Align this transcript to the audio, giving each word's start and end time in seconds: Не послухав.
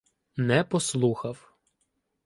Не 0.37 0.63
послухав. 0.63 1.51